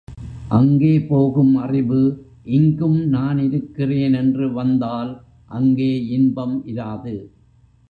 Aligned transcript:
அங்கே 0.49 0.99
போகும் 0.99 1.55
அறிவு 1.55 1.99
இங்கும் 2.43 2.99
நான் 3.07 3.37
இருக்கிறேன் 3.37 4.13
என்று 4.13 4.53
வந்தால் 4.53 5.11
அங்கே 5.51 5.91
இன்பம் 6.07 6.65
இராது. 6.65 7.15